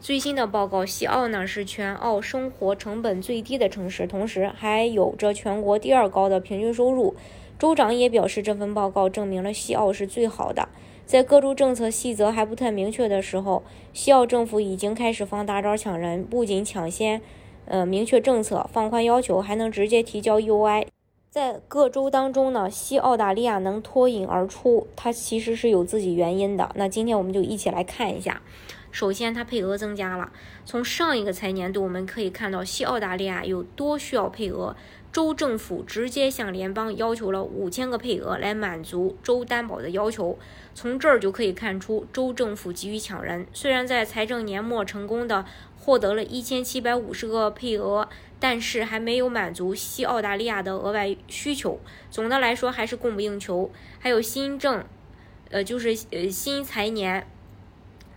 [0.00, 7.14] 最新的报告，西澳呢是全澳生活成本最低的城市，同时还有着全国第二高的平均收入。
[7.58, 10.68] 州长也表示，这份报告证明了西澳是最好的。
[11.06, 17.22] 在各州政策细则还不太明确的时候，西澳政府已经开始放大招抢人，不仅抢先，
[17.64, 20.86] 呃，明确政策，放宽要求，还能直接提交 UI。
[21.30, 26.70] 在各州当中呢，西澳大利亚能脱颖而出，它其实是有自己原因的。
[26.74, 28.42] 那今天我们就一起来看一下。
[28.96, 30.32] 首先，它配额增加了。
[30.64, 34.74] 从上一个财年度，我们可以看到西澳大利亚有多需要配额，
[35.12, 40.38] 州政府直接向联邦要求了五千个配额来满足州担保的要求。
[40.74, 43.46] 从这儿就可以看出，州政府急于抢人。
[43.52, 45.44] 虽然在财政年末成功的
[45.78, 48.08] 获得了一千七百五十个配额，
[48.40, 51.78] 但是还没有满足西澳大利亚的额外需求。
[52.10, 53.70] 总的来说，还是供不应求。
[53.98, 54.82] 还有新政，
[55.50, 57.26] 呃，就是呃新财年。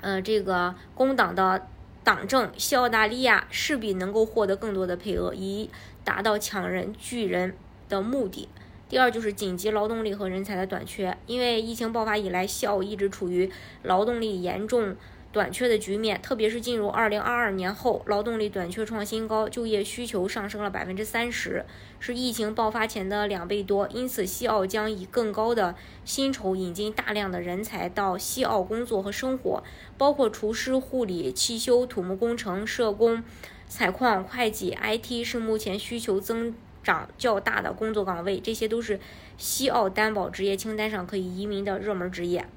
[0.02, 1.68] 呃，这个工党的
[2.04, 5.70] 党政，西澳大利亚势必能够获得更多的配额，以
[6.04, 7.54] 达到抢人拒人
[7.88, 8.48] 的目的。
[8.88, 13.52] 第二就是紧急劳动力和人才的短缺，因为疫情爆发以来，西澳一直处于
[13.84, 14.96] 劳动力严重。
[15.32, 21.64] 短缺的局面，特别是进入二零二二年后，劳动力短缺创新高，就业需求上升了百分之三十，
[22.00, 23.88] 是疫情爆发前的两倍多。
[23.90, 29.64] 因此，西澳将以更高的薪酬引进大量的人才到西澳工作和生活，
[30.00, 33.24] 包括厨师、护理、汽修、土木工程、社工、
[33.68, 38.40] 采矿、会计、IT 是目前需求增长较大的工作岗位。
[38.40, 39.00] 这些都是
[39.38, 42.48] 西澳担保职业清单上可以移民的热门职业。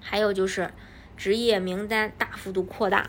[0.00, 0.70] 还有就是。
[1.16, 3.08] 职业名单大幅度扩大，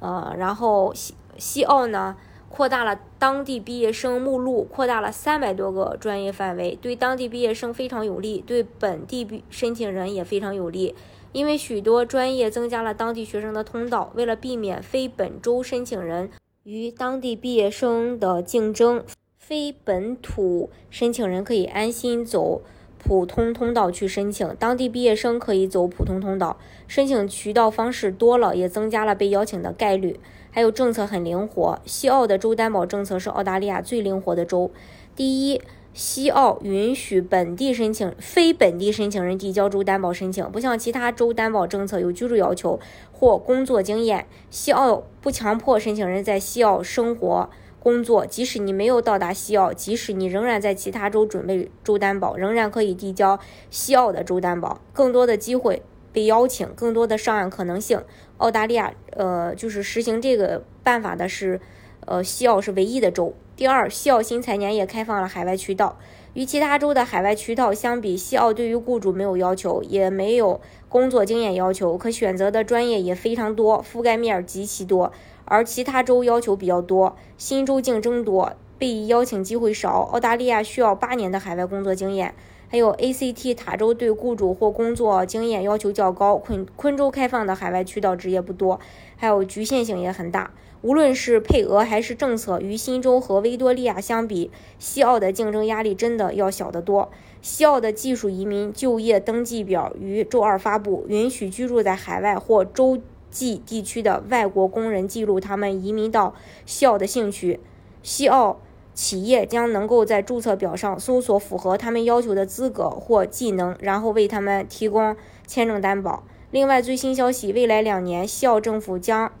[0.00, 2.16] 呃，然后西西澳呢
[2.48, 10.94] 扩大了当地毕业生目录，扩大了三百多个专业范围，对当地毕业生非常有利，对本地毕申请人也非常有利，
[11.32, 14.12] 因为许多专业增加了当地学生的通道。
[14.14, 16.30] 为了避免非本州申请人
[16.64, 19.02] 与当地毕业生的竞争，
[19.38, 22.60] 非本土申请人可以安心走。
[23.04, 30.20] 普通通道去申请，当地毕业生可以走普通通道，申请渠道方式多了，也增加了被邀请的概率。
[30.52, 34.70] 还有政策很灵活，西澳的州担保政策是澳大利亚最灵活的州。
[35.16, 35.60] 第一，
[35.92, 42.78] 西澳允许本地申请、非本地申请人递交州担保申请，不像其他州担保政策有居住要求
[43.10, 47.50] 或工作经验，西澳不强迫申请人在西澳生活。
[47.82, 54.80] 工作，即使你没有到达西澳，即使你仍然在其他州准备州担保，仍然可以递交西澳的州担保。
[54.92, 55.82] 更多的机会
[56.12, 58.00] 被邀请，更多的上岸可能性。
[58.36, 61.60] 澳大利亚，呃，就是实行这个办法的是，
[62.06, 63.34] 呃，西澳是唯一的州。
[63.54, 65.98] 第二，西澳新财年也开放了海外渠道，
[66.32, 70.58] 与其他州的海外渠道相比，西澳对于雇主没有要求，也没有
[70.88, 75.12] 工作经验要求，可选择的专业也非常多，覆盖面极其多。
[75.44, 80.08] 而其他州要求比较多，新州竞争多，被邀请机会少。
[80.12, 82.34] 澳大利亚需要八年的海外工作经验，
[82.70, 86.38] 还有 ACT 塔州对雇主或工作经验要求较高。
[86.38, 88.80] 昆昆州开放的海外渠道职业不多，
[89.16, 90.52] 还有局限性也很大。
[90.82, 97.10] 无论是配额还是政策，与新州和维多利亚相比，西澳的竞争压力真的要小得多。
[97.40, 103.00] 西澳的技术移民就业登记表于周二发布，允许居住在海外或州。
[103.32, 106.34] 际地区的外国工人记录他们移民到
[106.66, 107.60] 西澳的兴趣，
[108.02, 108.60] 西澳
[108.92, 115.16] 企业将能够在注册表上搜索符合他们要求的资格或技能，然后为他们提供
[115.46, 116.24] 签证担保。
[116.50, 119.32] 另外，最新消息，未来两年西澳政府将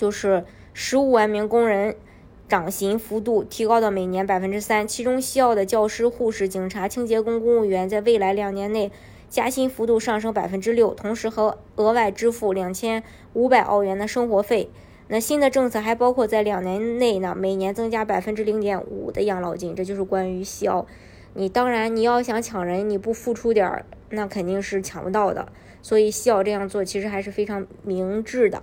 [0.00, 1.94] 就是十五万名工人
[2.48, 8.90] 涨薪幅度提高到每年百分之三，其中西澳的教师、护士、警察、清洁工、公务员在未来两年内。
[9.28, 13.04] 加薪幅度上升百分之六，同时和额外支付两千
[13.34, 14.70] 五百澳元的生活费。
[15.08, 19.76] 那新的政策还包括在两年内呢，每年增加百分之零点五的养老金。
[19.76, 20.86] 这就是关于西澳。
[21.34, 25.46] 你当然你要想抢人，你不付出点儿，那肯定是抢不到的。
[25.80, 28.62] 所以西澳这样做其实还是非常明智的。